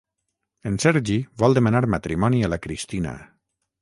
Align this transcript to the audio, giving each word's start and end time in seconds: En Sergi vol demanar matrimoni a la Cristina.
En 0.69 0.77
Sergi 0.85 1.17
vol 1.43 1.57
demanar 1.59 1.83
matrimoni 1.97 2.41
a 2.49 2.51
la 2.55 2.59
Cristina. 2.67 3.15